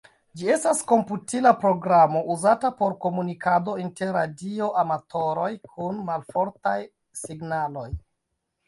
[0.39, 6.79] Ĝi estas komputila programo uzata por komunikado inter radio-amatoroj kun malfortaj
[7.27, 7.91] signaloj.